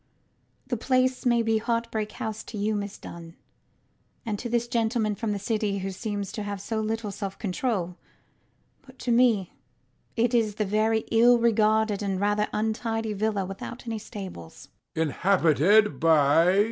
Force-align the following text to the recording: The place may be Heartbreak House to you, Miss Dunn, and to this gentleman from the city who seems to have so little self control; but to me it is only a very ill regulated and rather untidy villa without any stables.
The 0.65 0.77
place 0.77 1.27
may 1.27 1.43
be 1.43 1.59
Heartbreak 1.59 2.13
House 2.13 2.43
to 2.45 2.57
you, 2.57 2.73
Miss 2.73 2.97
Dunn, 2.97 3.35
and 4.25 4.39
to 4.39 4.49
this 4.49 4.67
gentleman 4.67 5.13
from 5.13 5.31
the 5.31 5.37
city 5.37 5.77
who 5.77 5.91
seems 5.91 6.31
to 6.31 6.41
have 6.41 6.59
so 6.59 6.79
little 6.81 7.11
self 7.11 7.37
control; 7.37 7.97
but 8.81 8.97
to 8.97 9.11
me 9.11 9.53
it 10.15 10.33
is 10.33 10.55
only 10.55 10.63
a 10.65 10.67
very 10.67 10.99
ill 11.11 11.37
regulated 11.37 12.01
and 12.01 12.19
rather 12.19 12.47
untidy 12.51 13.13
villa 13.13 13.45
without 13.45 13.85
any 13.85 13.99
stables. 13.99 14.69